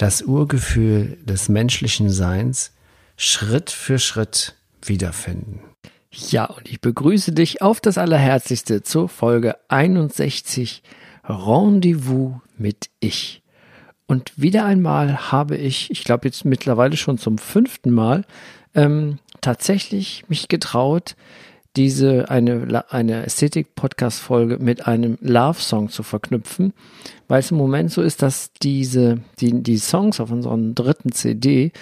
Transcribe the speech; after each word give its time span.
das 0.00 0.22
Urgefühl 0.22 1.18
des 1.24 1.50
menschlichen 1.50 2.08
Seins 2.08 2.72
Schritt 3.18 3.70
für 3.70 3.98
Schritt 3.98 4.54
wiederfinden. 4.82 5.60
Ja, 6.10 6.46
und 6.46 6.66
ich 6.70 6.80
begrüße 6.80 7.32
dich 7.32 7.60
auf 7.60 7.82
das 7.82 7.98
Allerherzlichste 7.98 8.82
zur 8.82 9.10
Folge 9.10 9.56
61 9.68 10.82
Rendezvous 11.24 12.36
mit 12.56 12.88
Ich. 13.00 13.42
Und 14.06 14.32
wieder 14.36 14.64
einmal 14.64 15.30
habe 15.30 15.58
ich, 15.58 15.90
ich 15.90 16.02
glaube 16.02 16.28
jetzt 16.28 16.46
mittlerweile 16.46 16.96
schon 16.96 17.18
zum 17.18 17.36
fünften 17.36 17.90
Mal, 17.90 18.24
ähm, 18.74 19.18
tatsächlich 19.42 20.24
mich 20.28 20.48
getraut, 20.48 21.14
diese 21.76 22.30
eine, 22.30 22.84
eine 22.90 23.24
Ästhetik-Podcast-Folge 23.24 24.58
mit 24.58 24.86
einem 24.86 25.18
Love-Song 25.20 25.88
zu 25.88 26.02
verknüpfen, 26.02 26.72
weil 27.28 27.40
es 27.40 27.52
im 27.52 27.58
Moment 27.58 27.92
so 27.92 28.02
ist, 28.02 28.22
dass 28.22 28.52
diese, 28.60 29.20
die, 29.38 29.62
die 29.62 29.78
Songs 29.78 30.18
auf 30.18 30.30
unserer 30.32 30.58
dritten 30.58 31.12
CD, 31.12 31.72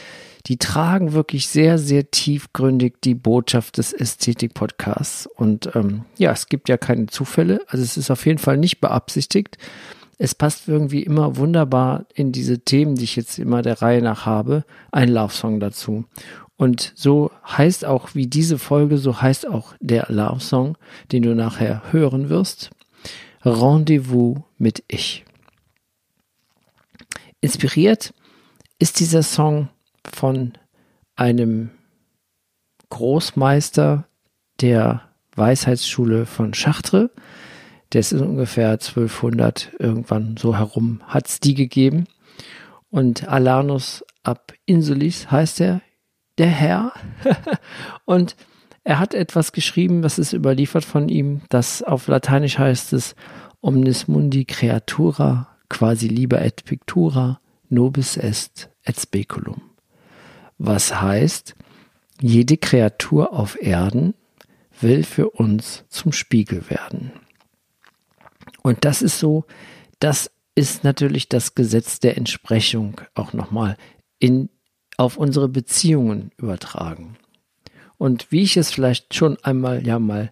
die 0.47 0.59
tragen 0.59 1.12
wirklich 1.12 1.48
sehr, 1.48 1.78
sehr 1.78 2.11
tiefgründig 2.11 2.97
die 3.03 3.14
Botschaft 3.14 3.78
des 3.78 3.92
Ästhetik-Podcasts. 3.92 5.27
Und 5.27 5.75
ähm, 5.75 6.05
ja, 6.16 6.33
es 6.33 6.48
gibt 6.48 6.69
ja 6.69 6.77
keine 6.77 7.06
Zufälle, 7.06 7.62
also 7.69 7.83
es 7.83 7.97
ist 7.97 8.11
auf 8.11 8.27
jeden 8.27 8.39
Fall 8.39 8.59
nicht 8.59 8.81
beabsichtigt. 8.81 9.56
Es 10.19 10.34
passt 10.34 10.69
irgendwie 10.69 11.03
immer 11.03 11.36
wunderbar 11.36 12.06
in 12.12 12.33
diese 12.33 12.59
Themen, 12.59 12.97
die 12.97 13.05
ich 13.05 13.16
jetzt 13.16 13.39
immer 13.39 13.62
der 13.62 13.81
Reihe 13.81 14.03
nach 14.03 14.27
habe, 14.27 14.64
ein 14.91 15.09
Love-Song 15.09 15.61
dazu. 15.61 16.05
Und 16.59 16.92
so 16.97 17.31
heißt 17.47 17.84
auch 17.84 18.17
wie 18.17 18.27
diese 18.27 18.59
Folge, 18.59 18.98
so 18.98 19.23
heißt 19.23 19.47
auch 19.47 19.75
der 19.78 20.06
Love-Song, 20.09 20.77
den 21.12 21.23
du 21.23 21.34
nachher 21.34 21.92
hören 21.92 22.28
wirst. 22.31 22.70
Rendezvous 23.45 24.39
mit 24.59 24.83
Ich. 24.89 25.25
Inspiriert 27.41 28.12
ist 28.81 28.98
dieser 28.98 29.23
Song 29.23 29.69
von 30.05 30.55
einem 31.15 31.70
Großmeister 32.91 34.09
der 34.61 35.03
Weisheitsschule 35.37 36.27
von 36.27 36.50
Chartres. 36.50 37.11
Der 37.93 38.00
ist 38.00 38.12
ungefähr 38.12 38.70
1200 38.70 39.75
irgendwann 39.78 40.37
so 40.37 40.56
herum, 40.56 41.03
hat 41.06 41.28
es 41.28 41.39
die 41.39 41.55
gegeben. 41.55 42.09
Und 42.91 43.28
Alanus 43.28 44.05
ab 44.25 44.53
Insulis 44.67 45.31
heißt 45.31 45.61
er, 45.61 45.83
der 46.39 46.48
Herr. 46.48 46.92
und 48.05 48.36
er 48.84 48.98
hat 48.98 49.14
etwas 49.14 49.53
geschrieben, 49.53 50.03
das 50.03 50.19
ist 50.19 50.33
überliefert 50.33 50.84
von 50.84 51.08
ihm, 51.08 51.42
das 51.48 51.83
auf 51.83 52.09
Lateinisch 52.09 52.59
heißt 52.59 52.93
es 52.93 53.15
Omnis 53.60 54.09
mundi 54.09 54.44
creatura, 54.44 55.49
quasi 55.69 56.09
liber 56.09 56.41
et 56.43 56.65
pictura, 56.65 57.41
nobis 57.69 58.16
est 58.16 58.71
et 58.84 58.99
speculum. 58.99 59.60
Was 60.59 61.00
heißt, 61.00 61.54
jede 62.21 62.56
Kreatur 62.56 63.32
auf 63.32 63.60
Erden 63.60 64.15
will 64.81 65.05
für 65.05 65.31
uns 65.31 65.84
zum 65.88 66.12
Spiegel 66.12 66.69
werden. 66.70 67.12
Und 68.62 68.84
das 68.84 69.03
ist 69.03 69.19
so, 69.19 69.44
das 70.00 70.31
ist 70.55 70.82
natürlich 70.84 71.28
das 71.28 71.55
Gesetz 71.55 72.00
der 72.00 72.16
Entsprechung 72.16 73.00
auch 73.15 73.32
nochmal 73.32 73.76
in 74.19 74.49
auf 74.98 75.16
unsere 75.16 75.48
Beziehungen 75.48 76.32
übertragen. 76.36 77.16
Und 77.97 78.31
wie 78.31 78.42
ich 78.42 78.59
es 78.59 78.70
vielleicht 78.70 79.14
schon 79.14 79.38
einmal 79.42 79.86
ja 79.86 79.98
mal 79.98 80.31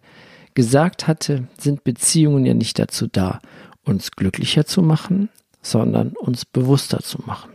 gesagt 0.54 1.06
hatte, 1.06 1.48
sind 1.58 1.84
Beziehungen 1.84 2.44
ja 2.44 2.52
nicht 2.52 2.78
dazu 2.78 3.06
da, 3.06 3.40
uns 3.84 4.10
glücklicher 4.10 4.66
zu 4.66 4.82
machen, 4.82 5.30
sondern 5.62 6.10
uns 6.10 6.44
bewusster 6.44 6.98
zu 6.98 7.22
machen. 7.24 7.50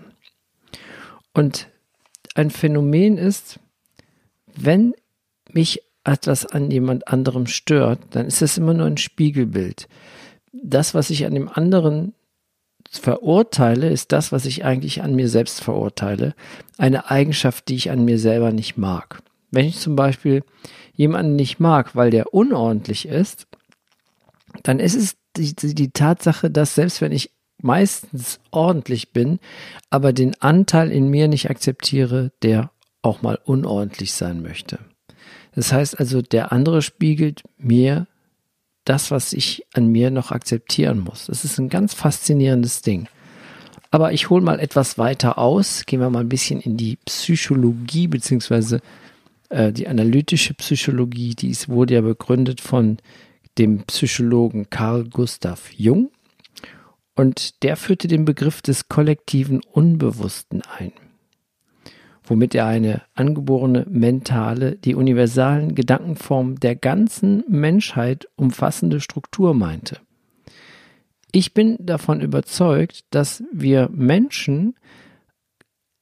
Und 1.34 1.68
ein 2.36 2.50
Phänomen 2.50 3.18
ist, 3.18 3.60
wenn 4.56 4.94
mich 5.52 5.82
etwas 6.04 6.46
an 6.46 6.72
jemand 6.72 7.08
anderem 7.08 7.48
stört, 7.48 8.00
dann 8.12 8.26
ist 8.26 8.42
das 8.42 8.58
immer 8.58 8.74
nur 8.74 8.88
ein 8.88 8.98
Spiegelbild. 8.98 9.88
Das, 10.52 10.94
was 10.94 11.10
ich 11.10 11.26
an 11.26 11.34
dem 11.34 11.50
anderen 11.50 12.14
verurteile, 13.00 13.90
ist 13.90 14.12
das, 14.12 14.32
was 14.32 14.46
ich 14.46 14.66
eigentlich 14.66 15.02
an 15.02 15.16
mir 15.16 15.30
selbst 15.30 15.64
verurteile. 15.64 16.36
Eine 16.78 17.10
Eigenschaft, 17.10 17.68
die 17.68 17.76
ich 17.76 17.92
an 17.92 18.06
mir 18.06 18.20
selber 18.20 18.52
nicht 18.52 18.78
mag. 18.78 19.22
Wenn 19.52 19.66
ich 19.66 19.80
zum 19.80 19.96
Beispiel 19.96 20.44
jemanden 20.94 21.36
nicht 21.36 21.60
mag, 21.60 21.96
weil 21.96 22.10
der 22.10 22.34
unordentlich 22.34 23.08
ist, 23.08 23.48
dann 24.64 24.80
ist 24.80 24.96
es 24.96 25.16
die, 25.38 25.54
die 25.54 25.92
Tatsache, 25.92 26.52
dass 26.52 26.76
selbst 26.76 27.02
wenn 27.02 27.12
ich 27.12 27.32
meistens 27.62 28.40
ordentlich 28.52 29.14
bin, 29.14 29.40
aber 29.90 30.14
den 30.14 30.40
Anteil 30.42 30.92
in 30.92 31.10
mir 31.10 31.28
nicht 31.28 31.50
akzeptiere, 31.50 32.32
der 32.42 32.72
auch 33.02 33.22
mal 33.22 33.40
unordentlich 33.46 34.14
sein 34.14 34.42
möchte. 34.42 34.80
Das 35.54 35.72
heißt 35.72 36.00
also, 36.00 36.22
der 36.22 36.52
andere 36.52 36.82
spiegelt 36.82 37.44
mir 37.58 38.08
das, 38.86 39.12
was 39.12 39.34
ich 39.34 39.66
an 39.74 39.88
mir 39.88 40.12
noch 40.12 40.32
akzeptieren 40.32 41.00
muss. 41.00 41.28
Das 41.28 41.46
ist 41.46 41.58
ein 41.60 41.70
ganz 41.70 41.94
faszinierendes 41.94 42.82
Ding. 42.82 43.08
Aber 43.92 44.14
ich 44.14 44.30
hole 44.30 44.44
mal 44.44 44.60
etwas 44.60 44.98
weiter 44.98 45.38
aus. 45.38 45.86
Gehen 45.86 46.00
wir 46.00 46.10
mal 46.10 46.22
ein 46.22 46.30
bisschen 46.30 46.62
in 46.62 46.78
die 46.78 46.98
Psychologie 47.06 48.08
beziehungsweise 48.08 48.82
äh, 49.50 49.72
die 49.74 49.88
analytische 49.88 50.54
Psychologie. 50.54 51.36
Die 51.36 51.50
ist, 51.50 51.70
wurde 51.70 51.96
ja 51.96 52.02
begründet 52.02 52.62
von 52.62 52.98
dem 53.58 53.84
Psychologen 53.84 54.70
Carl 54.70 55.04
Gustav 55.10 55.72
Jung. 55.74 56.10
Und 57.16 57.62
der 57.64 57.76
führte 57.76 58.08
den 58.08 58.24
Begriff 58.24 58.62
des 58.62 58.88
kollektiven 58.88 59.62
Unbewussten 59.72 60.62
ein 60.78 60.94
womit 62.24 62.56
er 62.56 62.68
eine 62.68 63.02
angeborene 63.14 63.86
mentale, 63.90 64.76
die 64.76 64.96
universalen 64.96 65.76
Gedankenformen 65.76 66.56
der 66.58 66.76
ganzen 66.76 67.44
Menschheit 67.48 68.28
umfassende 68.36 69.00
Struktur 69.00 69.54
meinte. 69.54 69.98
Ich 71.32 71.54
bin 71.54 71.78
davon 71.80 72.22
überzeugt, 72.22 73.06
dass 73.10 73.44
wir 73.54 73.90
Menschen, 73.92 74.76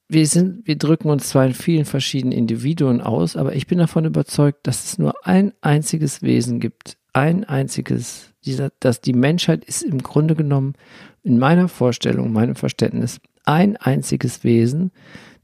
wir 0.08 0.26
sind, 0.26 0.68
wir 0.68 0.76
drücken 0.76 1.10
uns 1.10 1.30
zwar 1.30 1.46
in 1.46 1.54
vielen 1.54 1.86
verschiedenen 1.86 2.38
Individuen 2.38 3.00
aus, 3.00 3.38
aber 3.38 3.56
ich 3.56 3.68
bin 3.68 3.78
davon 3.78 4.06
überzeugt, 4.06 4.66
dass 4.66 4.86
es 4.86 4.98
nur 4.98 5.14
ein 5.26 5.54
einziges 5.62 6.24
Wesen 6.24 6.60
gibt, 6.60 6.98
ein 7.14 7.44
einziges, 7.44 8.34
dieser, 8.44 8.72
dass 8.80 9.02
die 9.02 9.14
Menschheit 9.14 9.64
ist 9.66 9.84
im 9.84 10.02
Grunde 10.02 10.36
genommen 10.36 10.74
in 11.22 11.38
meiner 11.38 11.68
Vorstellung, 11.68 12.34
meinem 12.34 12.56
Verständnis 12.56 13.22
ein 13.46 13.78
einziges 13.78 14.44
Wesen, 14.44 14.92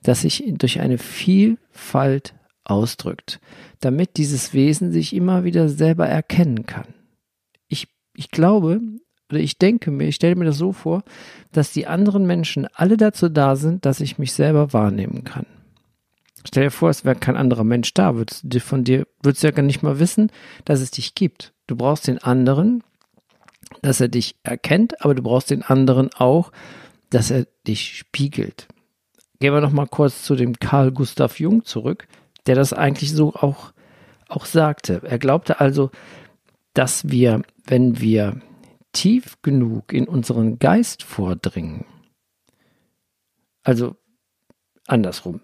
das 0.05 0.21
sich 0.21 0.43
durch 0.47 0.79
eine 0.79 0.97
Vielfalt 0.99 2.35
ausdrückt, 2.63 3.39
damit 3.79 4.17
dieses 4.17 4.53
Wesen 4.53 4.91
sich 4.91 5.13
immer 5.13 5.43
wieder 5.43 5.67
selber 5.67 6.07
erkennen 6.07 6.65
kann. 6.67 6.85
Ich, 7.67 7.87
ich 8.15 8.29
glaube, 8.29 8.81
oder 9.31 9.39
ich 9.39 9.57
denke 9.57 9.89
mir, 9.89 10.07
ich 10.07 10.15
stelle 10.15 10.35
mir 10.35 10.45
das 10.45 10.57
so 10.57 10.73
vor, 10.73 11.03
dass 11.51 11.73
die 11.73 11.87
anderen 11.87 12.27
Menschen 12.27 12.67
alle 12.73 12.97
dazu 12.97 13.29
da 13.29 13.55
sind, 13.55 13.85
dass 13.85 13.99
ich 13.99 14.19
mich 14.19 14.33
selber 14.33 14.73
wahrnehmen 14.73 15.23
kann. 15.23 15.47
Stell 16.47 16.65
dir 16.65 16.71
vor, 16.71 16.91
es 16.91 17.03
wäre 17.03 17.15
kein 17.15 17.35
anderer 17.35 17.63
Mensch 17.63 17.91
da, 17.95 18.15
würdest 18.15 18.43
du 18.43 18.59
von 18.59 18.83
dir, 18.83 19.07
würdest 19.23 19.41
du 19.41 19.47
ja 19.47 19.51
gar 19.51 19.63
nicht 19.63 19.81
mal 19.81 19.99
wissen, 19.99 20.31
dass 20.65 20.81
es 20.81 20.91
dich 20.91 21.15
gibt. 21.15 21.53
Du 21.65 21.75
brauchst 21.75 22.07
den 22.07 22.19
anderen, 22.19 22.83
dass 23.81 23.99
er 23.99 24.09
dich 24.09 24.35
erkennt, 24.43 25.03
aber 25.03 25.15
du 25.15 25.23
brauchst 25.23 25.49
den 25.49 25.63
anderen 25.63 26.13
auch, 26.13 26.51
dass 27.09 27.31
er 27.31 27.47
dich 27.65 27.97
spiegelt 27.97 28.67
gehen 29.39 29.53
wir 29.53 29.61
noch 29.61 29.71
mal 29.71 29.87
kurz 29.87 30.23
zu 30.23 30.35
dem 30.35 30.59
Karl 30.59 30.91
Gustav 30.91 31.39
Jung 31.39 31.65
zurück, 31.65 32.07
der 32.45 32.55
das 32.55 32.73
eigentlich 32.73 33.11
so 33.11 33.33
auch, 33.33 33.73
auch 34.27 34.45
sagte. 34.45 35.01
Er 35.03 35.19
glaubte 35.19 35.59
also, 35.59 35.91
dass 36.73 37.09
wir, 37.09 37.41
wenn 37.65 37.99
wir 37.99 38.41
tief 38.93 39.41
genug 39.41 39.91
in 39.93 40.07
unseren 40.07 40.59
Geist 40.59 41.03
vordringen, 41.03 41.85
also 43.63 43.95
andersrum, 44.87 45.41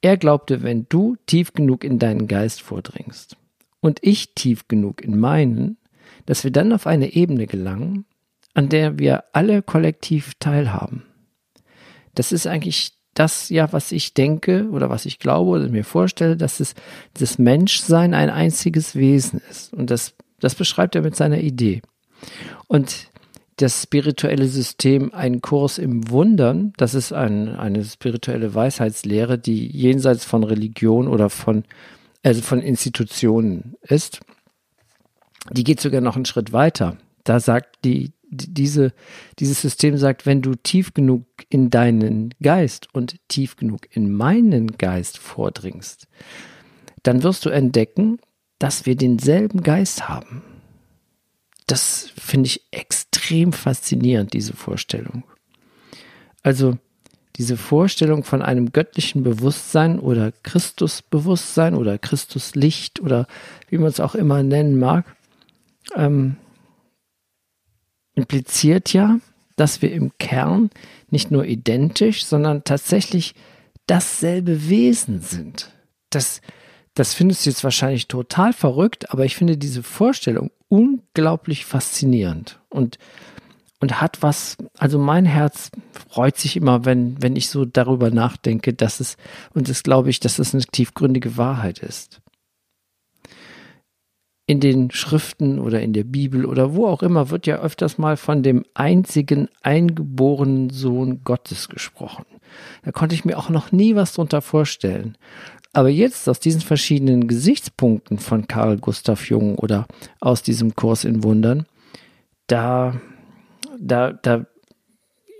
er 0.00 0.16
glaubte, 0.16 0.62
wenn 0.62 0.86
du 0.88 1.16
tief 1.26 1.52
genug 1.52 1.84
in 1.84 1.98
deinen 1.98 2.26
Geist 2.26 2.62
vordringst 2.62 3.36
und 3.80 4.00
ich 4.02 4.34
tief 4.34 4.66
genug 4.66 5.02
in 5.02 5.18
meinen, 5.18 5.76
dass 6.26 6.44
wir 6.44 6.50
dann 6.50 6.72
auf 6.72 6.86
eine 6.86 7.12
Ebene 7.12 7.46
gelangen, 7.46 8.04
an 8.54 8.68
der 8.68 8.98
wir 8.98 9.24
alle 9.32 9.62
kollektiv 9.62 10.34
teilhaben. 10.38 11.04
Das 12.14 12.32
ist 12.32 12.46
eigentlich 12.46 12.92
das 13.14 13.50
ja, 13.50 13.72
was 13.72 13.92
ich 13.92 14.14
denke 14.14 14.68
oder 14.70 14.88
was 14.88 15.06
ich 15.06 15.18
glaube 15.18 15.50
oder 15.50 15.68
mir 15.68 15.84
vorstelle, 15.84 16.36
dass 16.36 16.60
es 16.60 16.74
das 17.14 17.38
Menschsein 17.38 18.14
ein 18.14 18.30
einziges 18.30 18.96
Wesen 18.96 19.40
ist. 19.50 19.72
Und 19.72 19.90
das, 19.90 20.14
das 20.40 20.54
beschreibt 20.54 20.94
er 20.94 21.02
mit 21.02 21.16
seiner 21.16 21.38
Idee. 21.38 21.82
Und 22.68 23.08
das 23.56 23.82
spirituelle 23.82 24.48
System 24.48 25.12
Ein 25.12 25.42
Kurs 25.42 25.78
im 25.78 26.08
Wundern, 26.10 26.72
das 26.78 26.94
ist 26.94 27.12
ein, 27.12 27.54
eine 27.54 27.84
spirituelle 27.84 28.54
Weisheitslehre, 28.54 29.38
die 29.38 29.66
jenseits 29.66 30.24
von 30.24 30.42
Religion 30.42 31.06
oder 31.06 31.28
von, 31.28 31.64
also 32.22 32.40
von 32.40 32.60
Institutionen 32.60 33.76
ist. 33.82 34.20
Die 35.50 35.64
geht 35.64 35.80
sogar 35.80 36.00
noch 36.00 36.16
einen 36.16 36.24
Schritt 36.24 36.52
weiter. 36.52 36.96
Da 37.24 37.40
sagt 37.40 37.84
die, 37.84 38.12
diese, 38.32 38.92
dieses 39.38 39.60
System 39.60 39.96
sagt, 39.98 40.26
wenn 40.26 40.42
du 40.42 40.54
tief 40.54 40.94
genug 40.94 41.26
in 41.50 41.70
deinen 41.70 42.34
Geist 42.42 42.88
und 42.94 43.16
tief 43.28 43.56
genug 43.56 43.86
in 43.90 44.10
meinen 44.10 44.78
Geist 44.78 45.18
vordringst, 45.18 46.08
dann 47.02 47.22
wirst 47.22 47.44
du 47.44 47.50
entdecken, 47.50 48.18
dass 48.58 48.86
wir 48.86 48.96
denselben 48.96 49.62
Geist 49.62 50.08
haben. 50.08 50.42
Das 51.66 52.12
finde 52.16 52.46
ich 52.46 52.66
extrem 52.70 53.52
faszinierend, 53.52 54.32
diese 54.32 54.54
Vorstellung. 54.54 55.24
Also 56.42 56.78
diese 57.36 57.56
Vorstellung 57.56 58.24
von 58.24 58.42
einem 58.42 58.72
göttlichen 58.72 59.22
Bewusstsein 59.22 59.98
oder 59.98 60.32
Christusbewusstsein 60.42 61.74
oder 61.74 61.98
Christuslicht 61.98 63.00
oder 63.00 63.26
wie 63.68 63.78
man 63.78 63.88
es 63.88 64.00
auch 64.00 64.14
immer 64.14 64.42
nennen 64.42 64.78
mag, 64.78 65.16
ähm, 65.96 66.36
impliziert 68.14 68.92
ja, 68.92 69.18
dass 69.56 69.82
wir 69.82 69.92
im 69.92 70.12
Kern 70.18 70.70
nicht 71.10 71.30
nur 71.30 71.44
identisch, 71.44 72.24
sondern 72.24 72.64
tatsächlich 72.64 73.34
dasselbe 73.86 74.68
Wesen 74.68 75.20
sind. 75.20 75.72
Das, 76.10 76.40
das 76.94 77.14
findest 77.14 77.44
du 77.44 77.50
jetzt 77.50 77.64
wahrscheinlich 77.64 78.08
total 78.08 78.52
verrückt, 78.52 79.10
aber 79.10 79.24
ich 79.24 79.36
finde 79.36 79.56
diese 79.56 79.82
Vorstellung 79.82 80.50
unglaublich 80.68 81.64
faszinierend 81.64 82.60
und, 82.70 82.98
und 83.80 84.00
hat 84.00 84.22
was, 84.22 84.56
also 84.78 84.98
mein 84.98 85.26
Herz 85.26 85.70
freut 86.08 86.38
sich 86.38 86.56
immer, 86.56 86.84
wenn, 86.84 87.20
wenn 87.20 87.36
ich 87.36 87.48
so 87.48 87.64
darüber 87.64 88.10
nachdenke, 88.10 88.72
dass 88.72 89.00
es, 89.00 89.16
und 89.54 89.68
das 89.68 89.82
glaube 89.82 90.10
ich, 90.10 90.20
dass 90.20 90.38
es 90.38 90.54
eine 90.54 90.64
tiefgründige 90.64 91.36
Wahrheit 91.36 91.80
ist 91.80 92.22
in 94.46 94.60
den 94.60 94.90
Schriften 94.90 95.58
oder 95.58 95.80
in 95.80 95.92
der 95.92 96.04
Bibel 96.04 96.44
oder 96.44 96.74
wo 96.74 96.86
auch 96.86 97.02
immer 97.02 97.30
wird 97.30 97.46
ja 97.46 97.60
öfters 97.60 97.98
mal 97.98 98.16
von 98.16 98.42
dem 98.42 98.64
einzigen 98.74 99.48
eingeborenen 99.62 100.70
Sohn 100.70 101.22
Gottes 101.24 101.68
gesprochen. 101.68 102.24
Da 102.84 102.90
konnte 102.90 103.14
ich 103.14 103.24
mir 103.24 103.38
auch 103.38 103.48
noch 103.48 103.72
nie 103.72 103.94
was 103.94 104.14
drunter 104.14 104.42
vorstellen. 104.42 105.16
Aber 105.72 105.88
jetzt 105.88 106.28
aus 106.28 106.38
diesen 106.38 106.60
verschiedenen 106.60 107.28
Gesichtspunkten 107.28 108.18
von 108.18 108.46
Karl 108.46 108.76
Gustav 108.76 109.28
Jung 109.30 109.58
oder 109.58 109.86
aus 110.20 110.42
diesem 110.42 110.76
Kurs 110.76 111.04
in 111.04 111.22
Wundern, 111.22 111.64
da, 112.46 113.00
da, 113.78 114.12
da, 114.12 114.44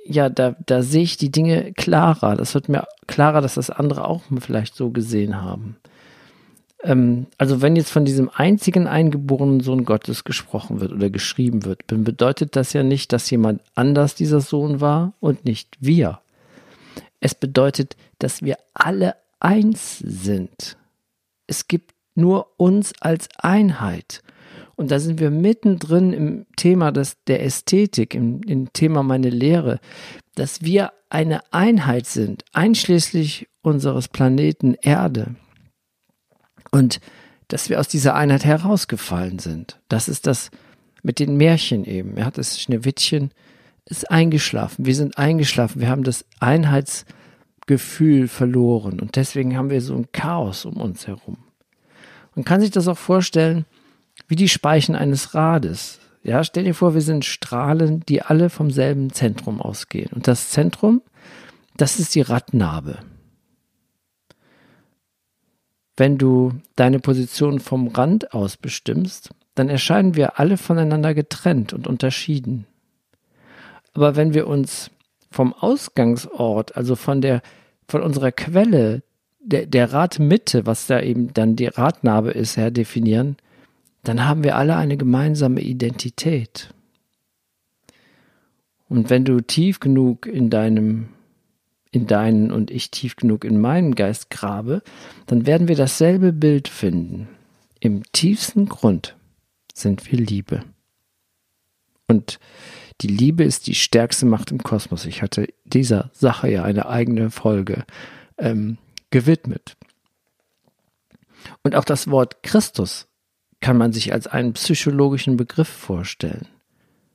ja, 0.06 0.30
da, 0.30 0.56
da 0.64 0.82
sehe 0.82 1.02
ich 1.02 1.18
die 1.18 1.30
Dinge 1.30 1.72
klarer. 1.74 2.36
Das 2.36 2.54
wird 2.54 2.70
mir 2.70 2.86
klarer, 3.06 3.42
dass 3.42 3.54
das 3.54 3.68
andere 3.68 4.06
auch 4.06 4.22
vielleicht 4.40 4.74
so 4.74 4.90
gesehen 4.90 5.42
haben 5.42 5.76
ähm, 6.82 7.26
also 7.38 7.62
wenn 7.62 7.76
jetzt 7.76 7.90
von 7.90 8.04
diesem 8.04 8.30
einzigen 8.32 8.86
eingeborenen 8.86 9.60
Sohn 9.60 9.84
Gottes 9.84 10.24
gesprochen 10.24 10.80
wird 10.80 10.92
oder 10.92 11.10
geschrieben 11.10 11.64
wird, 11.64 11.82
dann 11.88 12.04
bedeutet 12.04 12.56
das 12.56 12.72
ja 12.72 12.82
nicht, 12.82 13.12
dass 13.12 13.30
jemand 13.30 13.62
anders 13.74 14.14
dieser 14.14 14.40
Sohn 14.40 14.80
war 14.80 15.14
und 15.20 15.44
nicht 15.44 15.76
wir. 15.80 16.20
Es 17.20 17.34
bedeutet, 17.34 17.96
dass 18.18 18.42
wir 18.42 18.56
alle 18.74 19.14
eins 19.38 19.98
sind. 19.98 20.76
Es 21.46 21.68
gibt 21.68 21.92
nur 22.14 22.48
uns 22.58 22.92
als 23.00 23.28
Einheit. 23.38 24.22
Und 24.74 24.90
da 24.90 24.98
sind 24.98 25.20
wir 25.20 25.30
mittendrin 25.30 26.12
im 26.12 26.46
Thema 26.56 26.90
des, 26.90 27.16
der 27.26 27.44
Ästhetik, 27.44 28.14
im, 28.14 28.42
im 28.42 28.72
Thema 28.72 29.02
meine 29.02 29.30
Lehre, 29.30 29.78
dass 30.34 30.62
wir 30.62 30.92
eine 31.10 31.40
Einheit 31.52 32.06
sind, 32.06 32.44
einschließlich 32.52 33.48
unseres 33.62 34.08
Planeten 34.08 34.74
Erde. 34.74 35.36
Und 36.72 37.00
dass 37.46 37.70
wir 37.70 37.78
aus 37.78 37.86
dieser 37.86 38.16
Einheit 38.16 38.44
herausgefallen 38.44 39.38
sind. 39.38 39.78
Das 39.88 40.08
ist 40.08 40.26
das 40.26 40.50
mit 41.02 41.20
den 41.20 41.36
Märchen 41.36 41.84
eben. 41.84 42.16
Er 42.16 42.24
hat 42.24 42.38
das 42.38 42.60
Schneewittchen 42.60 43.30
ist 43.84 44.10
eingeschlafen. 44.10 44.86
Wir 44.86 44.94
sind 44.94 45.18
eingeschlafen. 45.18 45.80
Wir 45.80 45.88
haben 45.88 46.04
das 46.04 46.24
Einheitsgefühl 46.40 48.28
verloren. 48.28 49.00
Und 49.00 49.16
deswegen 49.16 49.56
haben 49.56 49.70
wir 49.70 49.80
so 49.80 49.94
ein 49.94 50.10
Chaos 50.12 50.64
um 50.64 50.78
uns 50.78 51.06
herum. 51.06 51.38
Man 52.34 52.44
kann 52.44 52.60
sich 52.60 52.70
das 52.70 52.88
auch 52.88 52.98
vorstellen 52.98 53.66
wie 54.28 54.36
die 54.36 54.48
Speichen 54.48 54.94
eines 54.94 55.34
Rades. 55.34 55.98
Ja, 56.22 56.44
stell 56.44 56.64
dir 56.64 56.74
vor, 56.74 56.94
wir 56.94 57.00
sind 57.00 57.24
Strahlen, 57.24 58.00
die 58.08 58.22
alle 58.22 58.48
vom 58.48 58.70
selben 58.70 59.12
Zentrum 59.12 59.60
ausgehen. 59.60 60.10
Und 60.14 60.28
das 60.28 60.50
Zentrum, 60.50 61.02
das 61.76 61.98
ist 61.98 62.14
die 62.14 62.20
Radnabe. 62.20 62.98
Wenn 65.96 66.18
du 66.18 66.52
deine 66.76 67.00
Position 67.00 67.60
vom 67.60 67.88
Rand 67.88 68.32
aus 68.32 68.56
bestimmst, 68.56 69.30
dann 69.54 69.68
erscheinen 69.68 70.16
wir 70.16 70.38
alle 70.38 70.56
voneinander 70.56 71.14
getrennt 71.14 71.72
und 71.72 71.86
unterschieden. 71.86 72.66
Aber 73.94 74.16
wenn 74.16 74.32
wir 74.32 74.46
uns 74.46 74.90
vom 75.30 75.52
Ausgangsort, 75.52 76.76
also 76.76 76.96
von 76.96 77.20
der, 77.20 77.42
von 77.88 78.02
unserer 78.02 78.32
Quelle, 78.32 79.02
der, 79.40 79.66
der 79.66 79.92
Radmitte, 79.92 80.66
was 80.66 80.86
da 80.86 81.00
eben 81.00 81.34
dann 81.34 81.56
die 81.56 81.66
Radnabe 81.66 82.30
ist, 82.30 82.56
her 82.56 82.70
definieren, 82.70 83.36
dann 84.02 84.26
haben 84.26 84.44
wir 84.44 84.56
alle 84.56 84.76
eine 84.76 84.96
gemeinsame 84.96 85.60
Identität. 85.60 86.72
Und 88.88 89.10
wenn 89.10 89.24
du 89.24 89.40
tief 89.40 89.80
genug 89.80 90.26
in 90.26 90.50
deinem 90.50 91.08
in 91.92 92.06
deinen 92.06 92.50
und 92.50 92.70
ich 92.70 92.90
tief 92.90 93.16
genug 93.16 93.44
in 93.44 93.60
meinen 93.60 93.94
Geist 93.94 94.30
grabe, 94.30 94.82
dann 95.26 95.46
werden 95.46 95.68
wir 95.68 95.76
dasselbe 95.76 96.32
Bild 96.32 96.66
finden. 96.68 97.28
Im 97.78 98.02
tiefsten 98.12 98.66
Grund 98.66 99.14
sind 99.74 100.10
wir 100.10 100.18
Liebe. 100.18 100.64
Und 102.08 102.40
die 103.02 103.08
Liebe 103.08 103.44
ist 103.44 103.66
die 103.66 103.74
stärkste 103.74 104.26
Macht 104.26 104.50
im 104.50 104.62
Kosmos. 104.62 105.04
Ich 105.04 105.22
hatte 105.22 105.48
dieser 105.64 106.10
Sache 106.12 106.50
ja 106.50 106.64
eine 106.64 106.88
eigene 106.88 107.30
Folge 107.30 107.84
ähm, 108.38 108.78
gewidmet. 109.10 109.76
Und 111.62 111.74
auch 111.74 111.84
das 111.84 112.10
Wort 112.10 112.42
Christus 112.42 113.06
kann 113.60 113.76
man 113.76 113.92
sich 113.92 114.12
als 114.12 114.26
einen 114.26 114.54
psychologischen 114.54 115.36
Begriff 115.36 115.68
vorstellen. 115.68 116.48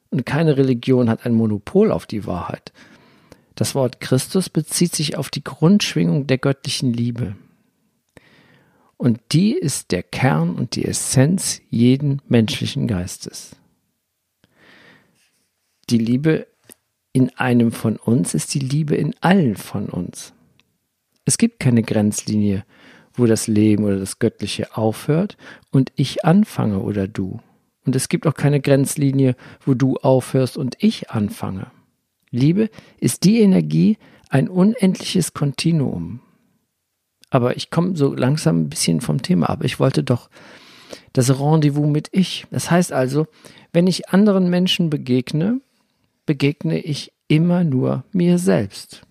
Und 0.10 0.26
keine 0.26 0.58
Religion 0.58 1.10
hat 1.10 1.26
ein 1.26 1.34
Monopol 1.34 1.92
auf 1.92 2.06
die 2.06 2.26
Wahrheit. 2.26 2.72
Das 3.58 3.74
Wort 3.74 4.00
Christus 4.00 4.50
bezieht 4.50 4.96
sich 4.96 5.18
auf 5.18 5.32
die 5.32 5.44
Grundschwingung 5.44 6.28
der 6.28 6.38
göttlichen 6.38 6.94
Liebe. 6.94 7.36
Und 8.98 9.20
die 9.32 9.54
ist 9.54 9.92
der 9.92 10.04
Kern 10.04 10.56
und 10.56 10.76
die 10.76 10.86
Essenz 10.86 11.62
jeden 11.72 12.22
menschlichen 12.28 12.86
Geistes. 12.86 13.56
Die 15.90 15.98
Liebe 15.98 16.46
in 17.14 17.36
einem 17.36 17.72
von 17.72 17.96
uns 17.96 18.36
ist 18.36 18.54
die 18.54 18.60
Liebe 18.60 18.96
in 18.96 19.16
allen 19.22 19.56
von 19.56 19.90
uns. 19.90 20.34
Es 21.26 21.40
gibt 21.40 21.60
keine 21.60 21.82
Grenzlinie, 21.82 22.64
wo 23.16 23.26
das 23.26 23.48
Leben 23.48 23.86
oder 23.86 23.98
das 23.98 24.20
Göttliche 24.20 24.78
aufhört 24.78 25.36
und 25.72 25.92
ich 25.96 26.26
anfange 26.26 26.78
oder 26.80 27.08
du. 27.08 27.40
Und 27.88 27.96
es 27.96 28.08
gibt 28.08 28.28
auch 28.28 28.36
keine 28.36 28.62
Grenzlinie, 28.62 29.36
wo 29.66 29.74
du 29.74 29.98
aufhörst 29.98 30.58
und 30.58 30.76
ich 30.78 31.10
anfange. 31.10 31.72
Liebe 32.32 32.70
ist 33.00 33.24
die 33.24 33.42
Energie, 33.42 33.98
ein 34.30 34.50
unendliches 34.50 35.34
Kontinuum. 35.34 36.20
Aber 37.30 37.58
ich 37.58 37.70
komme 37.70 37.96
so 37.96 38.14
langsam 38.14 38.62
ein 38.62 38.70
bisschen 38.70 39.02
vom 39.02 39.22
Thema 39.22 39.50
ab. 39.50 39.64
Ich 39.64 39.80
wollte 39.80 40.04
doch 40.04 40.30
das 41.14 41.40
Rendezvous 41.40 41.88
mit 41.88 42.10
ich. 42.12 42.46
Das 42.52 42.72
heißt 42.72 42.94
also, 42.94 43.28
wenn 43.74 43.88
ich 43.88 44.10
anderen 44.10 44.50
Menschen 44.50 44.90
begegne, 44.90 45.60
begegne 46.26 46.80
ich 46.80 47.12
immer 47.28 47.64
nur 47.64 48.04
mir 48.12 48.38
selbst. 48.38 49.02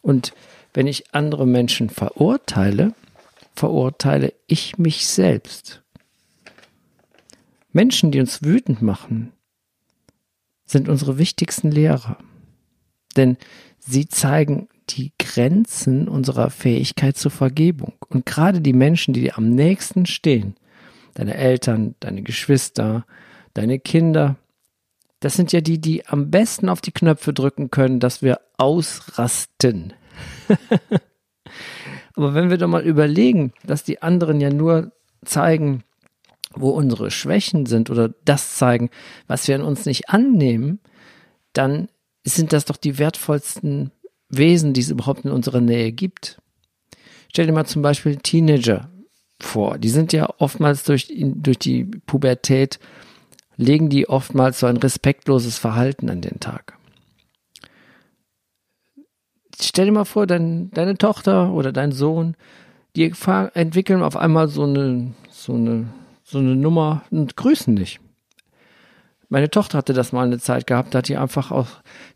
Und 0.00 0.32
wenn 0.74 0.86
ich 0.86 1.14
andere 1.14 1.46
Menschen 1.46 1.90
verurteile, 1.90 2.94
verurteile 3.54 4.32
ich 4.46 4.78
mich 4.78 5.06
selbst. 5.06 5.82
Menschen, 7.72 8.10
die 8.10 8.20
uns 8.20 8.42
wütend 8.42 8.82
machen, 8.82 9.32
sind 10.64 10.88
unsere 10.88 11.18
wichtigsten 11.18 11.70
Lehrer. 11.70 12.18
Denn 13.16 13.36
sie 13.78 14.08
zeigen 14.08 14.68
die 14.90 15.12
Grenzen 15.18 16.08
unserer 16.08 16.50
Fähigkeit 16.50 17.16
zur 17.16 17.30
Vergebung. 17.30 17.94
Und 18.08 18.26
gerade 18.26 18.60
die 18.60 18.72
Menschen, 18.72 19.14
die 19.14 19.20
dir 19.22 19.38
am 19.38 19.50
nächsten 19.50 20.06
stehen, 20.06 20.56
deine 21.14 21.34
Eltern, 21.34 21.94
deine 22.00 22.22
Geschwister, 22.22 23.04
deine 23.54 23.78
Kinder, 23.78 24.36
das 25.20 25.34
sind 25.34 25.52
ja 25.52 25.60
die, 25.60 25.80
die 25.80 26.06
am 26.06 26.30
besten 26.30 26.68
auf 26.68 26.80
die 26.80 26.90
Knöpfe 26.90 27.32
drücken 27.32 27.70
können, 27.70 28.00
dass 28.00 28.22
wir 28.22 28.40
ausrasten. 28.56 29.92
Aber 32.14 32.34
wenn 32.34 32.50
wir 32.50 32.58
doch 32.58 32.68
mal 32.68 32.82
überlegen, 32.82 33.52
dass 33.64 33.84
die 33.84 34.02
anderen 34.02 34.40
ja 34.40 34.50
nur 34.50 34.92
zeigen, 35.24 35.84
wo 36.56 36.70
unsere 36.70 37.10
Schwächen 37.10 37.66
sind 37.66 37.90
oder 37.90 38.10
das 38.24 38.56
zeigen, 38.56 38.90
was 39.26 39.48
wir 39.48 39.54
an 39.54 39.62
uns 39.62 39.86
nicht 39.86 40.10
annehmen, 40.10 40.80
dann 41.52 41.88
sind 42.24 42.52
das 42.52 42.64
doch 42.64 42.76
die 42.76 42.98
wertvollsten 42.98 43.90
Wesen, 44.28 44.72
die 44.72 44.80
es 44.80 44.90
überhaupt 44.90 45.24
in 45.24 45.30
unserer 45.30 45.60
Nähe 45.60 45.92
gibt. 45.92 46.40
Stell 47.28 47.46
dir 47.46 47.52
mal 47.52 47.66
zum 47.66 47.82
Beispiel 47.82 48.16
Teenager 48.16 48.90
vor. 49.40 49.78
Die 49.78 49.88
sind 49.88 50.12
ja 50.12 50.28
oftmals 50.38 50.84
durch, 50.84 51.12
durch 51.16 51.58
die 51.58 51.84
Pubertät, 51.84 52.78
legen 53.56 53.88
die 53.88 54.08
oftmals 54.08 54.60
so 54.60 54.66
ein 54.66 54.76
respektloses 54.76 55.58
Verhalten 55.58 56.08
an 56.08 56.20
den 56.20 56.40
Tag. 56.40 56.78
Stell 59.60 59.86
dir 59.86 59.92
mal 59.92 60.04
vor, 60.04 60.26
dein, 60.26 60.70
deine 60.72 60.96
Tochter 60.96 61.52
oder 61.52 61.72
dein 61.72 61.92
Sohn, 61.92 62.36
die 62.96 63.12
entwickeln 63.54 64.02
auf 64.02 64.16
einmal 64.16 64.48
so 64.48 64.64
eine, 64.64 65.12
so 65.30 65.54
eine, 65.54 65.86
so 66.32 66.38
eine 66.38 66.56
Nummer 66.56 67.02
und 67.10 67.36
grüßen 67.36 67.76
dich. 67.76 68.00
Meine 69.28 69.48
Tochter 69.48 69.78
hatte 69.78 69.94
das 69.94 70.12
mal 70.12 70.26
eine 70.26 70.38
Zeit 70.38 70.66
gehabt, 70.66 70.92
da 70.94 70.98
hat 70.98 71.08
die 71.08 71.16
einfach 71.16 71.50
auch, 71.50 71.68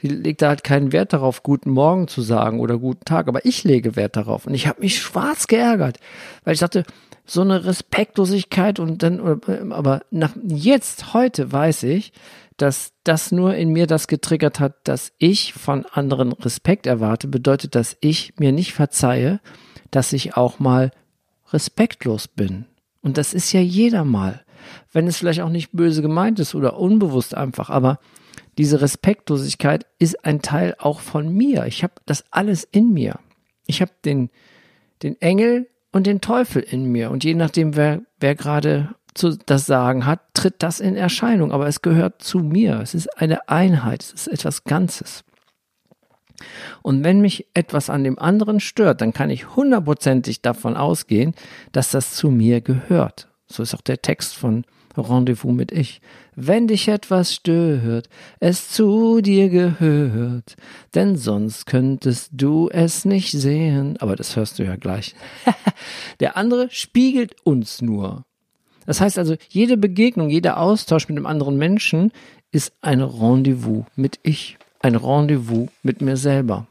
die 0.03 0.09
legte 0.09 0.49
halt 0.49 0.65
keinen 0.65 0.93
Wert 0.93 1.15
darauf, 1.15 1.43
guten 1.43 1.71
Morgen 1.71 2.09
zu 2.09 2.21
sagen 2.21 2.61
oder 2.61 2.79
guten 2.79 3.05
Tag, 3.07 3.29
aber 3.29 3.47
ich 3.47 3.65
lege 3.65 3.97
Wert 3.97 4.17
darauf. 4.17 4.47
Und 4.47 4.53
ich 4.53 4.67
habe 4.67 4.83
mich 4.83 4.99
schwarz 4.99 5.47
geärgert, 5.47 5.99
weil 6.45 6.53
ich 6.53 6.61
dachte, 6.61 6.85
so 7.25 7.41
eine 7.41 7.65
Respektlosigkeit 7.65 8.79
und 8.79 9.03
dann, 9.03 9.41
aber 9.73 10.03
nach 10.11 10.37
jetzt, 10.45 11.15
heute 11.15 11.51
weiß 11.51 11.85
ich, 11.85 12.13
dass 12.59 12.93
das 13.05 13.33
nur 13.33 13.55
in 13.55 13.71
mir 13.71 13.87
das 13.87 14.09
getriggert 14.09 14.61
hat, 14.61 14.77
dass 14.85 15.13
ich 15.19 15.53
von 15.55 15.87
anderen 15.87 16.33
Respekt 16.33 16.87
erwarte, 16.87 17.29
bedeutet, 17.29 17.75
dass 17.75 17.97
ich 18.01 18.35
mir 18.39 18.53
nicht 18.53 18.73
verzeihe, 18.73 19.41
dass 19.91 20.13
ich 20.13 20.37
auch 20.37 20.59
mal 20.59 20.91
respektlos 21.51 22.29
bin. 22.29 22.67
Und 23.07 23.17
das 23.17 23.33
ist 23.33 23.53
ja 23.53 23.61
jeder 23.61 24.05
mal 24.05 24.45
wenn 24.93 25.07
es 25.07 25.19
vielleicht 25.19 25.41
auch 25.41 25.51
nicht 25.51 25.73
böse 25.73 26.03
gemeint 26.03 26.39
ist 26.39 26.55
oder 26.55 26.79
unbewusst 26.79 27.35
einfach, 27.35 27.71
aber 27.71 27.99
diese 28.59 28.81
Respektlosigkeit 28.81 29.87
ist 29.99 30.25
ein 30.25 30.41
Teil 30.41 30.75
auch 30.79 31.01
von 31.01 31.33
mir. 31.33 31.67
Ich 31.67 31.83
habe 31.83 31.95
das 32.07 32.25
alles 32.31 32.65
in 32.65 32.93
mir. 32.93 33.19
Ich 33.67 33.83
habe 33.83 33.93
den, 34.05 34.31
den 35.03 35.21
Engel 35.21 35.69
und 35.93 36.07
den 36.07 36.23
Teufel 36.23 36.63
in 36.63 36.87
mir. 36.87 37.11
Und 37.11 37.25
je 37.25 37.35
nachdem, 37.35 37.77
wer, 37.77 38.01
wer 38.19 38.35
gerade 38.35 38.95
das 39.45 39.67
Sagen 39.67 40.07
hat, 40.07 40.21
tritt 40.33 40.63
das 40.63 40.81
in 40.81 40.97
Erscheinung. 40.97 41.53
Aber 41.53 41.67
es 41.67 41.83
gehört 41.83 42.23
zu 42.23 42.39
mir. 42.39 42.81
Es 42.81 42.95
ist 42.95 43.09
eine 43.21 43.49
Einheit. 43.51 44.03
Es 44.03 44.13
ist 44.13 44.29
etwas 44.29 44.65
Ganzes. 44.65 45.25
Und 46.83 47.05
wenn 47.05 47.21
mich 47.21 47.47
etwas 47.55 47.91
an 47.91 48.05
dem 48.05 48.19
anderen 48.19 48.61
stört, 48.61 49.01
dann 49.01 49.13
kann 49.13 49.31
ich 49.31 49.57
hundertprozentig 49.57 50.43
davon 50.43 50.77
ausgehen, 50.77 51.35
dass 51.73 51.91
das 51.91 52.15
zu 52.15 52.31
mir 52.31 52.61
gehört. 52.61 53.29
So 53.47 53.63
ist 53.63 53.75
auch 53.75 53.81
der 53.81 54.03
Text 54.03 54.35
von 54.35 54.65
Rendezvous 54.97 55.53
mit 55.53 55.73
Ich. 55.73 56.01
Wenn 56.35 56.69
dich 56.69 56.89
etwas 56.89 57.35
stört, 57.35 58.09
es 58.41 58.71
zu 58.71 59.21
dir 59.21 59.49
gehört, 59.49 60.57
denn 60.95 61.17
sonst 61.17 61.67
könntest 61.67 62.31
du 62.33 62.69
es 62.71 63.05
nicht 63.05 63.33
sehen. 63.33 63.97
Aber 63.99 64.17
das 64.17 64.37
hörst 64.37 64.59
du 64.59 64.65
ja 64.65 64.77
gleich. 64.77 65.15
der 66.21 66.37
andere 66.37 66.69
spiegelt 66.71 67.35
uns 67.45 67.83
nur. 67.83 68.25
Das 68.87 69.01
heißt 69.01 69.19
also, 69.19 69.37
jede 69.49 69.77
Begegnung, 69.77 70.31
jeder 70.31 70.61
Austausch 70.61 71.09
mit 71.09 71.17
einem 71.17 71.27
anderen 71.27 71.57
Menschen 71.57 72.13
ist 72.53 72.73
ein 72.81 73.01
Rendezvous 73.01 73.85
mit 73.97 74.21
Ich, 74.23 74.59
ein 74.87 74.97
Rendezvous 74.97 75.69
mit 75.83 76.01
mir 76.01 76.17
selber. 76.17 76.67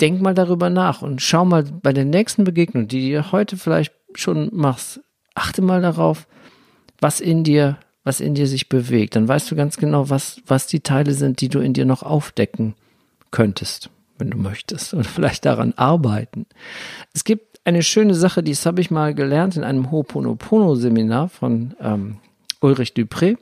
Denk 0.00 0.20
mal 0.20 0.34
darüber 0.34 0.70
nach 0.70 1.02
und 1.02 1.22
schau 1.22 1.44
mal 1.44 1.62
bei 1.62 1.92
der 1.92 2.04
nächsten 2.04 2.44
Begegnung, 2.44 2.88
die 2.88 3.12
du 3.12 3.32
heute 3.32 3.56
vielleicht 3.56 3.92
schon 4.14 4.50
machst, 4.52 5.00
achte 5.34 5.62
mal 5.62 5.82
darauf, 5.82 6.26
was 7.00 7.20
in 7.20 7.44
dir, 7.44 7.78
was 8.02 8.20
in 8.20 8.34
dir 8.34 8.46
sich 8.46 8.68
bewegt. 8.68 9.16
Dann 9.16 9.28
weißt 9.28 9.50
du 9.50 9.56
ganz 9.56 9.76
genau, 9.76 10.10
was, 10.10 10.40
was 10.46 10.66
die 10.66 10.80
Teile 10.80 11.14
sind, 11.14 11.40
die 11.40 11.48
du 11.48 11.60
in 11.60 11.72
dir 11.72 11.84
noch 11.84 12.02
aufdecken 12.02 12.74
könntest, 13.30 13.90
wenn 14.18 14.30
du 14.30 14.38
möchtest, 14.38 14.94
oder 14.94 15.04
vielleicht 15.04 15.44
daran 15.44 15.74
arbeiten. 15.76 16.46
Es 17.12 17.24
gibt 17.24 17.60
eine 17.64 17.82
schöne 17.82 18.14
Sache, 18.14 18.42
die 18.42 18.54
habe 18.54 18.80
ich 18.80 18.90
mal 18.90 19.14
gelernt 19.14 19.56
in 19.56 19.64
einem 19.64 19.90
Ho'oponopono-Seminar 19.90 21.28
von 21.28 21.74
ähm, 21.80 22.18
Ulrich 22.60 22.92
Dupré. 22.92 23.36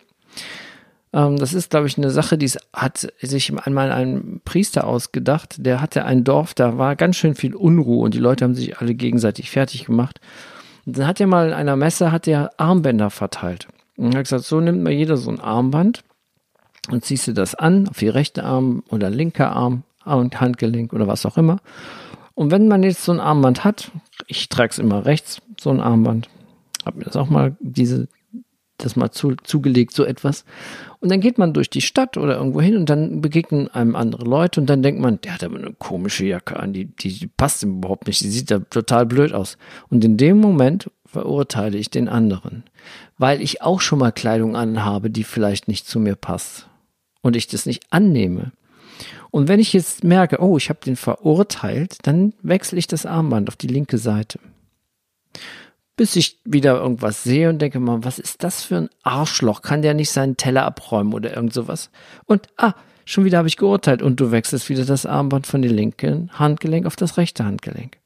Ähm, 1.13 1.37
das 1.37 1.55
ist, 1.55 1.71
glaube 1.71 1.87
ich, 1.87 1.99
eine 1.99 2.11
Sache, 2.11 2.39
die 2.39 2.51
hat 2.73 3.13
sich 3.21 3.53
einmal 3.67 3.93
ein 3.93 4.41
Priester 4.45 4.87
ausgedacht. 4.87 5.57
Der 5.59 5.81
hatte 5.81 6.05
ein 6.05 6.25
Dorf, 6.25 6.55
da 6.55 6.79
war 6.79 6.97
ganz 6.97 7.17
schön 7.17 7.35
viel 7.35 7.55
Unruhe 7.55 8.05
und 8.05 8.15
die 8.15 8.19
Leute 8.19 8.45
haben 8.45 8.55
sich 8.55 8.79
alle 8.79 8.95
gegenseitig 8.95 9.51
fertig 9.51 9.85
gemacht. 9.85 10.21
Und 10.87 10.99
dann 10.99 11.07
hat 11.07 11.21
er 11.21 11.27
mal 11.27 11.49
in 11.49 11.55
einer 11.55 11.77
Messe 11.77 12.13
hat 12.13 12.27
er 12.27 12.51
Armbänder 12.59 13.11
verteilt. 13.11 13.69
Und 13.97 14.15
er 14.15 14.19
hat 14.19 14.25
gesagt, 14.25 14.45
so 14.45 14.61
nimmt 14.61 14.83
mal 14.83 14.93
jeder 14.93 15.17
so 15.17 15.31
ein 15.31 15.41
Armband 15.41 16.03
und 16.91 17.05
ziehst 17.05 17.29
du 17.29 17.33
das 17.33 17.55
an 17.55 17.89
auf 17.89 17.99
die 17.99 18.09
rechte 18.09 18.45
Arm 18.45 18.83
oder 18.89 19.11
linke 19.11 19.49
Arm 19.49 19.85
und 20.05 20.41
Handgelenk 20.41 20.93
oder 20.93 21.07
was 21.07 21.27
auch 21.27 21.37
immer. 21.39 21.59
Und 22.35 22.51
wenn 22.51 22.67
man 22.67 22.83
jetzt 22.83 23.05
so 23.05 23.13
ein 23.13 23.21
Armband 23.21 23.63
hat, 23.63 23.93
ich 24.27 24.49
trage 24.49 24.71
es 24.71 24.79
immer 24.79 25.05
rechts, 25.05 25.41
so 25.61 25.71
ein 25.71 25.81
Armband, 25.81 26.29
habe 26.85 26.99
mir 26.99 27.05
das 27.05 27.17
auch 27.17 27.29
mal 27.29 27.57
diese 27.61 28.09
das 28.85 28.97
mal 28.97 29.11
zu, 29.11 29.35
zugelegt, 29.43 29.95
so 29.95 30.05
etwas. 30.05 30.45
Und 31.01 31.11
dann 31.11 31.21
geht 31.21 31.39
man 31.39 31.53
durch 31.53 31.71
die 31.71 31.81
Stadt 31.81 32.17
oder 32.17 32.37
irgendwo 32.37 32.61
hin 32.61 32.77
und 32.77 32.89
dann 32.89 33.21
begegnen 33.21 33.69
einem 33.69 33.97
andere 33.97 34.25
Leute 34.25 34.61
und 34.61 34.69
dann 34.69 34.83
denkt 34.83 35.01
man, 35.01 35.21
der 35.21 35.35
hat 35.35 35.45
aber 35.45 35.59
eine 35.59 35.73
komische 35.73 36.25
Jacke 36.25 36.59
an, 36.59 36.73
die, 36.73 36.87
die, 36.87 37.19
die 37.19 37.27
passt 37.27 37.63
ihm 37.63 37.79
überhaupt 37.79 38.07
nicht, 38.07 38.21
die 38.21 38.31
sieht 38.31 38.51
da 38.51 38.59
total 38.59 39.07
blöd 39.07 39.33
aus. 39.33 39.59
Und 39.89 40.05
in 40.05 40.17
dem 40.17 40.39
Moment 40.39 40.91
verurteile 41.05 41.79
ich 41.79 41.91
den 41.91 42.09
anderen, 42.09 42.65
weil 43.19 43.43
ich 43.43 43.63
auch 43.63 43.81
schon 43.81 43.99
mal 43.99 44.13
Kleidung 44.13 44.57
anhabe, 44.57 45.11
die 45.11 45.25
vielleicht 45.25 45.69
nicht 45.69 45.87
zu 45.87 46.01
mir 46.01 46.15
passt 46.15 46.69
und 47.21 47.37
ich 47.37 47.47
das 47.47 47.67
nicht 47.67 47.85
annehme. 47.91 48.53
Und 49.31 49.49
wenn 49.49 49.61
ich 49.61 49.73
jetzt 49.73 50.05
merke, 50.05 50.43
oh, 50.43 50.59
ich 50.59 50.69
habe 50.69 50.81
den 50.85 50.97
verurteilt, 50.97 51.99
dann 52.03 52.35
wechsle 52.43 52.79
ich 52.79 52.87
das 52.87 53.07
Armband 53.07 53.49
auf 53.49 53.57
die 53.57 53.67
linke 53.67 53.99
Seite 53.99 54.39
bis 56.03 56.17
ich 56.17 56.41
wieder 56.45 56.81
irgendwas 56.81 57.23
sehe 57.23 57.49
und 57.49 57.63
denke 57.63 57.79
mal, 57.79 58.03
was 58.03 58.19
ist 58.19 58.43
das 58.43 58.65
für 58.65 58.77
ein 58.77 58.89
Arschloch? 59.05 59.63
Kann 59.63 59.83
der 59.83 59.95
nicht 59.95 60.11
seinen 60.11 60.37
Teller 60.37 60.65
abräumen 60.65 61.15
oder 61.15 61.37
irgend 61.37 61.55
sowas? 61.55 61.91
Und 62.25 62.49
ah, 62.57 62.75
schon 63.05 63.25
wieder 63.25 63.39
habe 63.39 63.47
ich 63.47 63.57
geurteilt 63.57 64.03
und 64.03 64.19
du 64.19 64.33
wechselst 64.33 64.69
wieder 64.69 64.85
das 64.85 65.07
Armband 65.07 65.47
von 65.47 65.63
dem 65.63 65.73
linken 65.73 66.29
Handgelenk 66.33 66.87
auf 66.87 66.97
das 66.97 67.19
rechte 67.19 67.45
Handgelenk. 67.45 67.99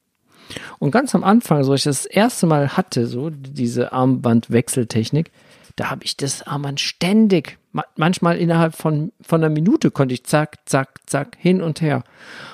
Und 0.78 0.90
ganz 0.90 1.14
am 1.14 1.24
Anfang, 1.24 1.64
so 1.64 1.72
ich 1.72 1.84
das 1.84 2.04
erste 2.04 2.44
Mal 2.44 2.76
hatte, 2.76 3.06
so 3.06 3.30
diese 3.30 3.94
Armbandwechseltechnik, 3.94 5.30
da 5.76 5.88
habe 5.88 6.04
ich 6.04 6.18
das 6.18 6.46
Armband 6.46 6.80
ständig, 6.80 7.56
manchmal 7.96 8.36
innerhalb 8.36 8.76
von, 8.76 9.10
von 9.22 9.42
einer 9.42 9.54
Minute 9.54 9.90
konnte 9.90 10.12
ich 10.12 10.24
zack, 10.24 10.58
zack, 10.66 11.00
zack, 11.06 11.38
hin 11.40 11.62
und 11.62 11.80
her. 11.80 12.04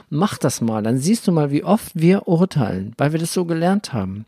Mach 0.08 0.38
das 0.38 0.60
mal, 0.60 0.84
dann 0.84 0.98
siehst 0.98 1.26
du 1.26 1.32
mal, 1.32 1.50
wie 1.50 1.64
oft 1.64 1.90
wir 1.96 2.28
urteilen, 2.28 2.94
weil 2.96 3.10
wir 3.10 3.18
das 3.18 3.32
so 3.32 3.44
gelernt 3.44 3.92
haben. 3.92 4.24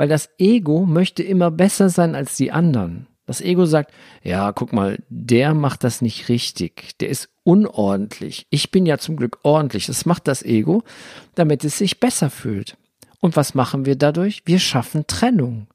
Weil 0.00 0.08
das 0.08 0.30
Ego 0.38 0.86
möchte 0.86 1.22
immer 1.22 1.50
besser 1.50 1.90
sein 1.90 2.14
als 2.14 2.34
die 2.34 2.52
anderen. 2.52 3.06
Das 3.26 3.42
Ego 3.42 3.66
sagt, 3.66 3.92
ja, 4.22 4.50
guck 4.50 4.72
mal, 4.72 4.98
der 5.10 5.52
macht 5.52 5.84
das 5.84 6.00
nicht 6.00 6.30
richtig, 6.30 6.96
der 7.00 7.10
ist 7.10 7.28
unordentlich. 7.42 8.46
Ich 8.48 8.70
bin 8.70 8.86
ja 8.86 8.96
zum 8.96 9.16
Glück 9.16 9.40
ordentlich. 9.42 9.84
Das 9.84 10.06
macht 10.06 10.26
das 10.26 10.42
Ego, 10.42 10.84
damit 11.34 11.64
es 11.64 11.76
sich 11.76 12.00
besser 12.00 12.30
fühlt. 12.30 12.78
Und 13.20 13.36
was 13.36 13.52
machen 13.52 13.84
wir 13.84 13.94
dadurch? 13.94 14.40
Wir 14.46 14.58
schaffen 14.58 15.06
Trennung. 15.06 15.66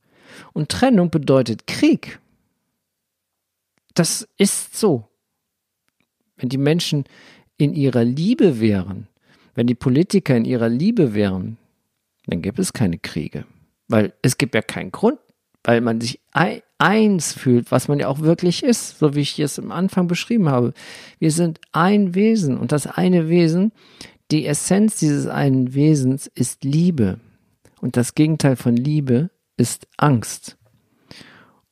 Und 0.54 0.70
Trennung 0.70 1.12
bedeutet 1.12 1.68
Krieg. 1.68 2.20
Das 3.94 4.28
ist 4.40 4.76
so. 4.76 5.08
Wenn 6.36 6.50
die 6.50 6.58
Menschen 6.58 7.04
in 7.58 7.76
ihrer 7.76 8.04
Liebe 8.04 8.60
wären, 8.60 9.08
wenn 9.54 9.68
die 9.68 9.76
Politiker 9.76 10.36
in 10.36 10.46
ihrer 10.46 10.70
Liebe 10.70 11.14
wären, 11.14 11.58
dann 12.26 12.42
gäbe 12.42 12.60
es 12.60 12.74
keine 12.74 12.98
Kriege. 12.98 13.46
Weil 13.88 14.14
es 14.22 14.38
gibt 14.38 14.56
ja 14.56 14.62
keinen 14.62 14.92
Grund, 14.92 15.20
weil 15.64 15.82
man 15.82 16.02
sich 16.02 16.20
eins 16.78 17.34
fühlt, 17.34 17.72
was 17.72 17.88
man 17.88 18.00
ja 18.00 18.08
auch 18.08 18.20
wirklich 18.20 18.64
ist, 18.64 19.00
so 19.00 19.16
wie 19.16 19.22
ich 19.22 19.40
es 19.40 19.60
am 19.60 19.72
Anfang 19.72 20.08
beschrieben 20.08 20.50
habe. 20.50 20.74
Wir 21.20 21.32
sind 21.32 21.60
ein 21.72 22.16
Wesen 22.16 22.58
und 22.58 22.72
das 22.72 22.88
eine 22.88 23.30
Wesen, 23.30 23.72
die 24.32 24.46
Essenz 24.46 24.98
dieses 24.98 25.28
einen 25.28 25.74
Wesens 25.74 26.28
ist 26.28 26.64
Liebe. 26.64 27.20
Und 27.80 27.98
das 27.98 28.16
Gegenteil 28.16 28.56
von 28.56 28.76
Liebe 28.76 29.30
ist 29.58 29.88
Angst. 29.98 30.58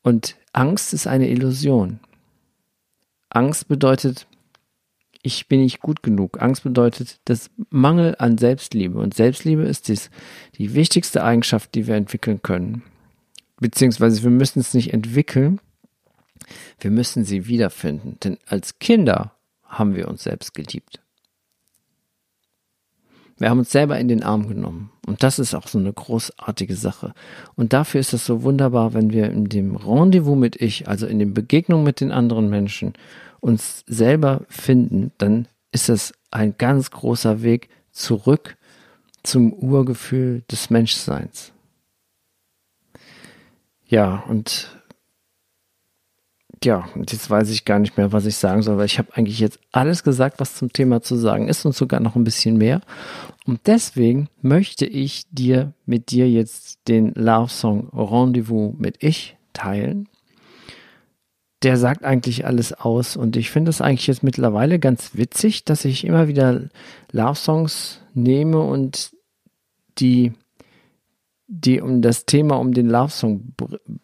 Und 0.01 0.35
Angst 0.51 0.93
ist 0.93 1.07
eine 1.07 1.29
Illusion. 1.29 1.99
Angst 3.29 3.67
bedeutet, 3.67 4.27
ich 5.23 5.47
bin 5.47 5.61
nicht 5.61 5.79
gut 5.79 6.03
genug. 6.03 6.41
Angst 6.41 6.63
bedeutet 6.63 7.19
das 7.25 7.49
Mangel 7.69 8.15
an 8.19 8.37
Selbstliebe. 8.37 8.99
Und 8.99 9.13
Selbstliebe 9.13 9.63
ist 9.63 9.87
dies, 9.87 10.11
die 10.57 10.75
wichtigste 10.75 11.23
Eigenschaft, 11.23 11.73
die 11.75 11.87
wir 11.87 11.95
entwickeln 11.95 12.41
können. 12.41 12.83
Beziehungsweise 13.59 14.21
wir 14.21 14.29
müssen 14.29 14.59
es 14.59 14.73
nicht 14.73 14.93
entwickeln, 14.93 15.61
wir 16.79 16.91
müssen 16.91 17.23
sie 17.23 17.47
wiederfinden. 17.47 18.17
Denn 18.21 18.37
als 18.45 18.79
Kinder 18.79 19.33
haben 19.63 19.95
wir 19.95 20.09
uns 20.09 20.23
selbst 20.23 20.53
geliebt. 20.53 20.99
Wir 23.37 23.49
haben 23.49 23.59
uns 23.59 23.71
selber 23.71 23.97
in 23.97 24.09
den 24.09 24.23
Arm 24.23 24.47
genommen. 24.49 24.91
Und 25.07 25.23
das 25.23 25.39
ist 25.39 25.55
auch 25.55 25.67
so 25.67 25.79
eine 25.79 25.93
großartige 25.93 26.75
Sache. 26.75 27.13
Und 27.55 27.71
dafür 27.71 28.01
ist 28.01 28.13
es 28.13 28.25
so 28.25 28.43
wunderbar, 28.43 28.93
wenn 28.93 29.11
wir 29.11 29.31
in 29.31 29.45
dem 29.45 29.77
Rendezvous 29.77 30.37
mit 30.37 30.61
Ich, 30.61 30.89
also 30.89 31.07
in 31.07 31.19
den 31.19 31.33
Begegnungen 31.33 31.85
mit 31.85 32.01
den 32.01 32.11
anderen 32.11 32.49
Menschen, 32.49 32.93
uns 33.43 33.83
selber 33.87 34.45
finden, 34.47 35.11
dann 35.17 35.47
ist 35.71 35.89
das 35.89 36.13
ein 36.31 36.55
ganz 36.57 36.91
großer 36.91 37.43
Weg 37.43 37.69
zurück 37.91 38.57
zum 39.21 39.53
Urgefühl 39.53 40.43
des 40.49 40.69
Menschseins. 40.69 41.51
Ja, 43.85 44.23
und 44.27 44.69
ja, 46.63 46.87
und 46.95 47.11
jetzt 47.11 47.29
weiß 47.29 47.49
ich 47.49 47.65
gar 47.65 47.79
nicht 47.79 47.97
mehr, 47.97 48.13
was 48.13 48.25
ich 48.25 48.37
sagen 48.37 48.61
soll, 48.61 48.77
weil 48.77 48.85
ich 48.85 48.97
habe 48.97 49.13
eigentlich 49.15 49.39
jetzt 49.39 49.59
alles 49.73 50.03
gesagt, 50.03 50.39
was 50.39 50.55
zum 50.55 50.71
Thema 50.71 51.01
zu 51.01 51.17
sagen 51.17 51.49
ist 51.49 51.65
und 51.65 51.75
sogar 51.75 51.99
noch 51.99 52.15
ein 52.15 52.23
bisschen 52.23 52.57
mehr. 52.57 52.79
Und 53.45 53.59
deswegen 53.67 54.29
möchte 54.41 54.85
ich 54.85 55.25
dir 55.29 55.73
mit 55.85 56.11
dir 56.11 56.29
jetzt 56.29 56.87
den 56.87 57.13
Love 57.15 57.49
Song 57.49 57.89
Rendezvous 57.89 58.73
mit 58.77 59.03
Ich 59.03 59.35
teilen. 59.51 60.07
Der 61.63 61.77
sagt 61.77 62.03
eigentlich 62.03 62.45
alles 62.45 62.73
aus 62.73 63.15
und 63.15 63.37
ich 63.37 63.49
finde 63.49 63.69
es 63.69 63.81
eigentlich 63.81 64.07
jetzt 64.07 64.23
mittlerweile 64.23 64.79
ganz 64.79 65.11
witzig, 65.15 65.63
dass 65.63 65.85
ich 65.85 66.05
immer 66.05 66.27
wieder 66.27 66.63
Love 67.11 67.35
Songs 67.35 68.01
nehme 68.13 68.59
und 68.59 69.11
die 69.97 70.33
die 71.47 71.81
um 71.81 72.01
das 72.01 72.25
Thema 72.25 72.55
um 72.55 72.73
den 72.73 72.89
Love 72.89 73.11
Song 73.11 73.53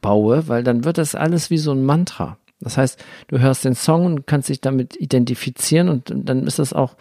baue, 0.01 0.47
weil 0.47 0.63
dann 0.63 0.83
wird 0.83 0.97
das 0.97 1.15
alles 1.15 1.49
wie 1.49 1.57
so 1.57 1.71
ein 1.71 1.83
Mantra. 1.83 2.37
Das 2.59 2.77
heißt, 2.77 3.03
du 3.27 3.39
hörst 3.39 3.65
den 3.65 3.75
Song 3.75 4.05
und 4.05 4.27
kannst 4.27 4.49
dich 4.49 4.61
damit 4.61 4.95
identifizieren 4.99 5.89
und 5.89 6.11
dann 6.13 6.45
ist 6.45 6.59
das 6.59 6.73
auch 6.73 6.95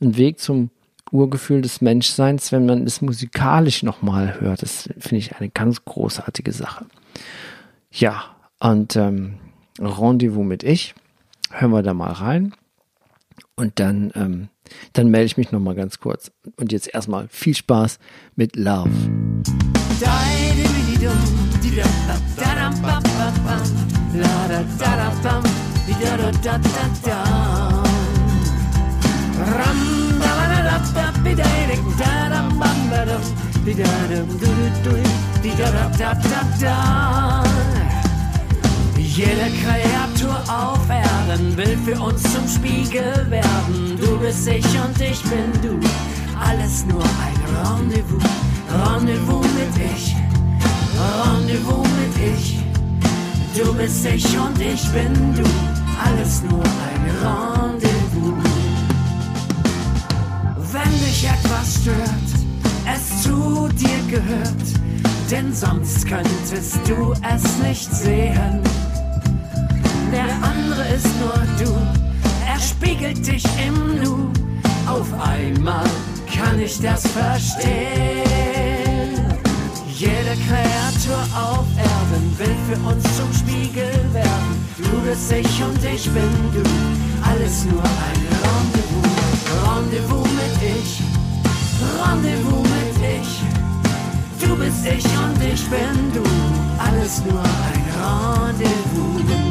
ein 0.00 0.16
Weg 0.16 0.40
zum 0.40 0.70
Urgefühl 1.10 1.60
des 1.60 1.82
Menschseins, 1.82 2.52
wenn 2.52 2.66
man 2.66 2.86
es 2.86 3.02
musikalisch 3.02 3.82
nochmal 3.82 4.40
hört. 4.40 4.62
Das 4.62 4.88
finde 4.98 5.18
ich 5.18 5.36
eine 5.36 5.50
ganz 5.50 5.84
großartige 5.84 6.52
Sache. 6.52 6.86
Ja, 7.90 8.24
und 8.58 8.96
ähm, 8.96 9.34
Rendezvous 9.80 10.44
mit 10.44 10.62
ich. 10.62 10.94
Hören 11.50 11.70
wir 11.70 11.82
da 11.82 11.94
mal 11.94 12.12
rein. 12.12 12.54
Und 13.56 13.78
dann, 13.78 14.12
ähm, 14.14 14.48
dann 14.92 15.08
melde 15.08 15.26
ich 15.26 15.36
mich 15.36 15.52
nochmal 15.52 15.74
ganz 15.74 16.00
kurz. 16.00 16.30
Und 16.56 16.72
jetzt 16.72 16.92
erstmal 16.92 17.28
viel 17.28 17.54
Spaß 17.54 17.98
mit 18.34 18.56
Love. 18.56 18.90
Jede 39.14 39.50
Kreatur 39.62 40.42
auf 40.48 40.88
Erden 40.88 41.54
will 41.54 41.76
für 41.84 42.00
uns 42.00 42.22
zum 42.22 42.48
Spiegel 42.48 43.26
werden. 43.28 43.98
Du 44.00 44.18
bist 44.18 44.48
ich 44.48 44.64
und 44.64 44.98
ich 44.98 45.22
bin 45.24 45.52
du. 45.60 45.78
Alles 46.40 46.86
nur 46.86 47.02
ein 47.02 47.36
Rendezvous. 47.54 48.22
Rendezvous 48.70 49.44
mit 49.44 49.84
ich. 49.94 50.16
Rendezvous 50.96 51.86
mit 51.86 52.38
ich. 52.38 52.62
Du 53.54 53.74
bist 53.74 54.06
ich 54.06 54.38
und 54.38 54.58
ich 54.58 54.82
bin 54.92 55.34
du, 55.34 55.44
alles 56.02 56.42
nur 56.42 56.62
ein 56.62 57.04
Rendezvous. 57.22 58.42
Wenn 60.72 60.90
dich 60.90 61.28
etwas 61.28 61.82
stört, 61.82 62.30
es 62.90 63.22
zu 63.24 63.68
dir 63.68 64.00
gehört, 64.10 65.30
denn 65.30 65.52
sonst 65.52 66.06
könntest 66.06 66.78
du 66.88 67.12
es 67.12 67.58
nicht 67.58 67.92
sehen. 67.92 68.62
Der 70.12 70.28
andere 70.42 70.86
ist 70.94 71.08
nur 71.20 71.32
du, 71.58 71.72
er 72.46 72.60
spiegelt 72.60 73.26
dich 73.26 73.44
im 73.66 74.02
Nu. 74.02 74.30
Auf 74.86 75.08
einmal 75.18 75.86
kann 76.30 76.60
ich 76.60 76.78
das 76.82 77.06
verstehen. 77.06 78.22
Jede 79.88 80.36
Kreatur 80.46 81.16
auf 81.34 81.64
Erden 81.78 82.38
will 82.38 82.54
für 82.68 82.78
uns 82.86 83.02
zum 83.16 83.32
Spiegel 83.32 83.90
werden. 84.12 84.68
Du 84.76 85.00
bist 85.00 85.32
ich 85.32 85.64
und 85.64 85.82
ich 85.82 86.04
bin 86.10 86.30
du, 86.52 86.62
alles 87.26 87.64
nur 87.64 87.82
ein 87.82 88.22
Rendezvous. 88.44 89.12
Rendezvous 89.64 90.28
mit 90.28 90.56
ich, 90.76 91.00
Rendezvous 92.04 92.68
mit 92.68 92.98
ich. 93.16 93.30
Du 94.46 94.56
bist 94.56 94.84
ich 94.84 95.06
und 95.06 95.42
ich 95.42 95.64
bin 95.70 96.12
du, 96.12 96.22
alles 96.78 97.22
nur 97.24 97.40
ein 97.40 97.82
Rendezvous. 97.96 99.41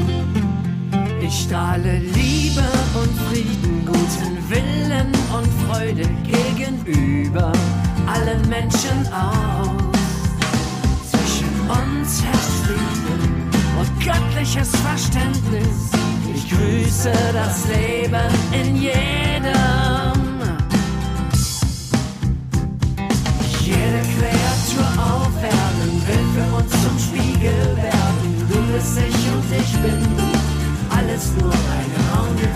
Ich 1.21 1.43
strahle 1.43 1.99
Liebe 1.99 2.63
und 2.93 3.19
Frieden, 3.29 3.85
guten 3.85 4.49
Willen 4.49 5.11
und 5.33 5.47
Freude 5.67 6.09
gegenüber 6.25 7.51
allen 8.07 8.49
Menschen 8.49 9.07
aus 9.13 9.91
uns 11.71 12.23
herrscht 12.23 12.65
Frieden 12.65 13.49
und 13.79 14.05
göttliches 14.05 14.69
Verständnis. 14.77 15.91
Ich 16.33 16.49
grüße 16.49 17.11
das 17.33 17.65
Leben 17.67 18.31
in 18.51 18.75
jedem. 18.75 20.30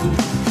you. 0.04 0.45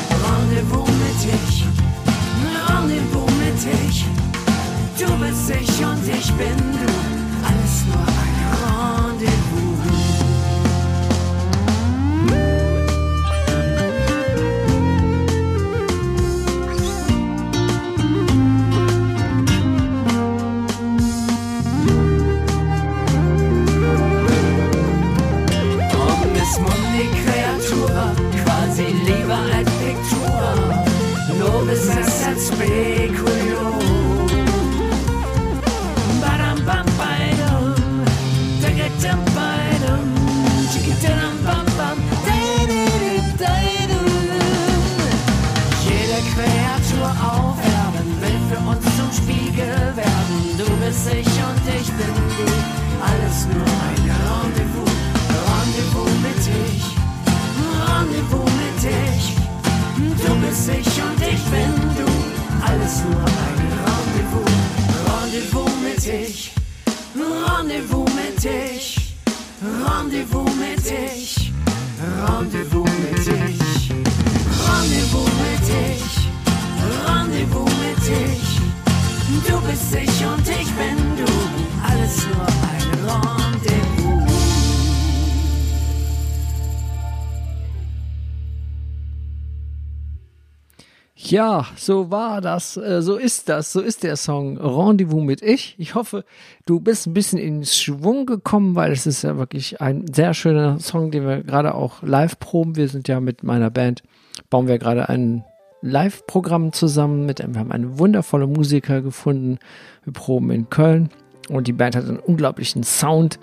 Ja, 91.27 91.65
so 91.75 92.11
war 92.11 92.39
das, 92.39 92.77
äh, 92.77 93.01
so 93.01 93.15
ist 93.15 93.49
das, 93.49 93.71
so 93.71 93.81
ist 93.81 94.03
der 94.03 94.15
Song 94.15 94.59
Rendezvous 94.59 95.23
mit 95.23 95.41
Ich. 95.41 95.73
Ich 95.79 95.95
hoffe, 95.95 96.23
du 96.67 96.79
bist 96.79 97.07
ein 97.07 97.15
bisschen 97.15 97.39
in 97.39 97.65
Schwung 97.65 98.27
gekommen, 98.27 98.75
weil 98.75 98.91
es 98.91 99.07
ist 99.07 99.23
ja 99.23 99.35
wirklich 99.35 99.81
ein 99.81 100.05
sehr 100.13 100.35
schöner 100.35 100.79
Song, 100.79 101.09
den 101.09 101.25
wir 101.25 101.41
gerade 101.41 101.73
auch 101.73 102.03
live 102.03 102.37
proben. 102.37 102.75
Wir 102.75 102.89
sind 102.89 103.07
ja 103.07 103.19
mit 103.21 103.41
meiner 103.41 103.71
Band, 103.71 104.03
bauen 104.51 104.67
wir 104.67 104.77
gerade 104.77 105.09
ein 105.09 105.43
Live-Programm 105.81 106.73
zusammen 106.73 107.25
mit, 107.25 107.39
wir 107.39 107.59
haben 107.59 107.71
eine 107.71 107.97
wundervolle 107.97 108.45
Musiker 108.45 109.01
gefunden. 109.01 109.57
Wir 110.03 110.13
proben 110.13 110.51
in 110.51 110.69
Köln 110.69 111.09
und 111.49 111.65
die 111.65 111.73
Band 111.73 111.95
hat 111.95 112.05
einen 112.05 112.19
unglaublichen 112.19 112.83
Sound, 112.83 113.39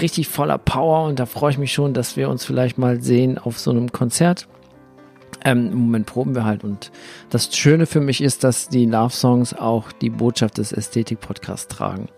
richtig 0.00 0.28
voller 0.28 0.56
Power 0.56 1.06
und 1.06 1.18
da 1.18 1.26
freue 1.26 1.50
ich 1.50 1.58
mich 1.58 1.74
schon, 1.74 1.92
dass 1.92 2.16
wir 2.16 2.30
uns 2.30 2.46
vielleicht 2.46 2.78
mal 2.78 3.02
sehen 3.02 3.36
auf 3.36 3.58
so 3.58 3.70
einem 3.70 3.92
Konzert. 3.92 4.48
Ähm, 5.48 5.72
Im 5.72 5.78
Moment 5.78 6.04
proben 6.04 6.34
wir 6.34 6.44
halt 6.44 6.62
und 6.62 6.92
das 7.30 7.56
Schöne 7.56 7.86
für 7.86 8.02
mich 8.02 8.20
ist, 8.20 8.44
dass 8.44 8.68
die 8.68 8.84
Love 8.84 9.14
Songs 9.14 9.54
auch 9.54 9.92
die 9.92 10.10
Botschaft 10.10 10.58
des 10.58 10.72
Ästhetik-Podcasts 10.72 11.68
tragen. 11.68 12.08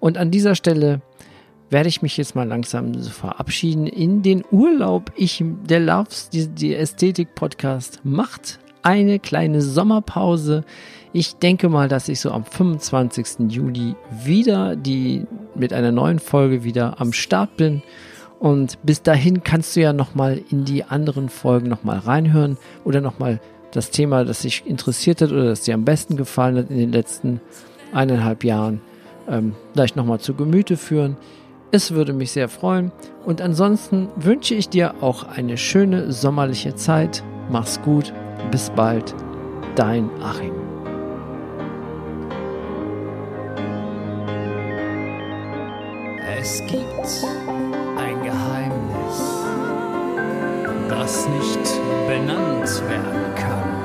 Und 0.00 0.16
an 0.16 0.30
dieser 0.30 0.54
Stelle 0.54 1.02
werde 1.68 1.90
ich 1.90 2.00
mich 2.00 2.16
jetzt 2.16 2.34
mal 2.34 2.48
langsam 2.48 2.94
verabschieden 2.94 3.86
in 3.86 4.22
den 4.22 4.44
Urlaub. 4.50 5.12
Ich, 5.14 5.44
der 5.68 5.80
Loves, 5.80 6.30
die, 6.30 6.46
die 6.46 6.74
Ästhetik-Podcast 6.74 8.00
macht 8.02 8.60
eine 8.82 9.18
kleine 9.18 9.60
Sommerpause. 9.60 10.64
Ich 11.12 11.36
denke 11.36 11.68
mal, 11.68 11.88
dass 11.88 12.08
ich 12.08 12.20
so 12.20 12.30
am 12.30 12.46
25. 12.46 13.50
Juli 13.50 13.94
wieder 14.24 14.74
die 14.74 15.26
mit 15.54 15.74
einer 15.74 15.92
neuen 15.92 16.18
Folge 16.18 16.64
wieder 16.64 16.98
am 16.98 17.12
Start 17.12 17.58
bin. 17.58 17.82
Und 18.38 18.78
bis 18.82 19.02
dahin 19.02 19.42
kannst 19.42 19.74
du 19.76 19.80
ja 19.80 19.92
nochmal 19.92 20.40
in 20.50 20.64
die 20.64 20.84
anderen 20.84 21.28
Folgen 21.28 21.68
nochmal 21.68 21.98
reinhören 21.98 22.58
oder 22.84 23.00
nochmal 23.00 23.40
das 23.72 23.90
Thema, 23.90 24.24
das 24.24 24.42
dich 24.42 24.64
interessiert 24.66 25.20
hat 25.20 25.32
oder 25.32 25.46
das 25.46 25.62
dir 25.62 25.74
am 25.74 25.84
besten 25.84 26.16
gefallen 26.16 26.56
hat 26.56 26.70
in 26.70 26.78
den 26.78 26.92
letzten 26.92 27.40
eineinhalb 27.92 28.44
Jahren, 28.44 28.80
ähm, 29.28 29.54
vielleicht 29.72 29.96
nochmal 29.96 30.20
zu 30.20 30.34
Gemüte 30.34 30.76
führen. 30.76 31.16
Es 31.70 31.92
würde 31.92 32.12
mich 32.12 32.30
sehr 32.30 32.48
freuen. 32.48 32.92
Und 33.24 33.40
ansonsten 33.40 34.08
wünsche 34.16 34.54
ich 34.54 34.68
dir 34.68 34.94
auch 35.00 35.24
eine 35.24 35.56
schöne 35.56 36.12
sommerliche 36.12 36.74
Zeit. 36.76 37.24
Mach's 37.50 37.80
gut. 37.82 38.12
Bis 38.50 38.70
bald. 38.70 39.14
Dein 39.74 40.08
Achim. 40.22 40.52
Es 46.40 46.62
gibt 46.66 47.33
das 51.04 51.28
nicht 51.28 51.80
benannt 52.08 52.82
werden 52.88 53.34
kann. 53.34 53.83